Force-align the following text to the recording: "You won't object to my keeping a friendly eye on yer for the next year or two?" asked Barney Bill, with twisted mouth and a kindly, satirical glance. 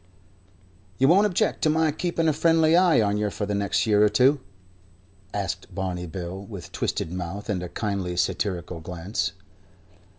"You 0.97 1.07
won't 1.07 1.27
object 1.27 1.61
to 1.61 1.69
my 1.69 1.91
keeping 1.91 2.27
a 2.27 2.33
friendly 2.33 2.75
eye 2.75 3.01
on 3.03 3.17
yer 3.17 3.29
for 3.29 3.45
the 3.45 3.53
next 3.53 3.85
year 3.85 4.03
or 4.03 4.09
two?" 4.09 4.39
asked 5.31 5.75
Barney 5.75 6.07
Bill, 6.07 6.41
with 6.43 6.71
twisted 6.71 7.11
mouth 7.13 7.49
and 7.51 7.61
a 7.61 7.69
kindly, 7.69 8.17
satirical 8.17 8.79
glance. 8.79 9.33